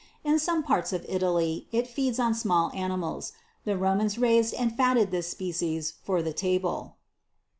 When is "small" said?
2.33-2.71